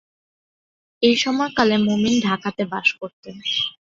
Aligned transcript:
এই 1.03 1.15
সময়কালে 1.17 1.75
মুমিন 1.87 2.15
ঢাকাতে 2.27 2.63
বসবাস 2.65 2.87
করতেন। 2.99 3.35